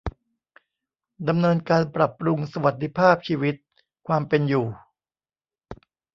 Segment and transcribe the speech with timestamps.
[1.27, 3.55] ดำเนินการปรับปรุงสวัสดิภาพชีวิต
[4.07, 4.65] ความเป็นอยู่